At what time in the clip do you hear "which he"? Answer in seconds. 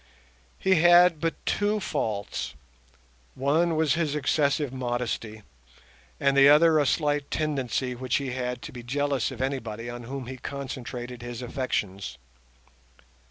7.93-8.31